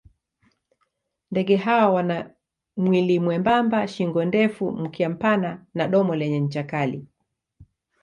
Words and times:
Ndege 1.31 1.55
hawa 1.55 1.93
wana 1.93 2.29
mwili 2.77 3.19
mwembamba, 3.19 3.87
shingo 3.87 4.25
ndefu, 4.25 4.71
mkia 4.71 5.09
mpana 5.09 5.65
na 5.73 5.87
domo 5.87 6.15
lenye 6.15 6.39
ncha 6.39 6.63
kali. 6.63 7.05